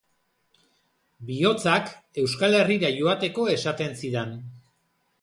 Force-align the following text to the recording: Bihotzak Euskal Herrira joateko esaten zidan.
Bihotzak 1.27 1.93
Euskal 2.23 2.59
Herrira 2.63 2.93
joateko 2.99 3.49
esaten 3.59 3.99
zidan. 4.03 4.39